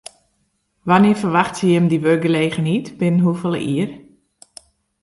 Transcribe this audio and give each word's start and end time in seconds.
Wannear 0.89 1.19
ferwachtsje 1.21 1.67
jim 1.73 1.87
dy 1.89 1.97
wurkgelegenheid, 2.05 2.85
binnen 2.99 3.23
hoefolle 3.25 3.59
jier? 3.67 3.91